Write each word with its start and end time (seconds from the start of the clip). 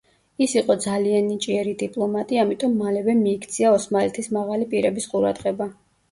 ის 0.43 0.53
იყო 0.59 0.75
ძალიან 0.83 1.25
ნიჭიერი 1.31 1.73
დიპლომატი, 1.81 2.39
ამიტომ 2.43 2.73
მალევე 2.85 3.15
მიიქცია 3.19 3.73
ოსმალეთის 3.75 4.31
მაღალი 4.39 4.67
პირების 4.73 5.07
ყურადღება. 5.13 5.69